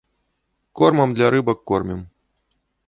Кормам 0.81 1.09
для 1.19 1.27
рыбак 1.37 1.59
кормім. 1.73 2.01